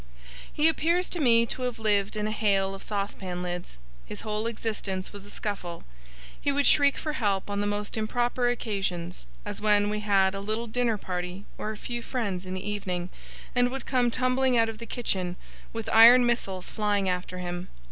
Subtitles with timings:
[0.51, 3.77] He appears to me to have lived in a hail of saucepan lids.
[4.03, 5.83] His whole existence was a scuffle.
[6.41, 10.39] He would shriek for help on the most improper occasions, as when we had a
[10.39, 13.09] little dinner party, or a few friends in the evening,
[13.53, 15.35] and would come tumbling out of the kitchen,
[15.71, 17.67] with iron missiles flying after him.